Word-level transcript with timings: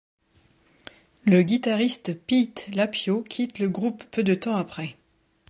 Le 1.25 1.43
guitariste 1.43 2.19
Pete 2.25 2.69
Lapio 2.73 3.21
quitte 3.21 3.59
le 3.59 3.69
groupe 3.69 4.03
peu 4.05 4.23
de 4.23 4.33
temps 4.33 4.55
après. 4.55 4.95